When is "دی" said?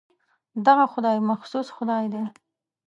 2.13-2.23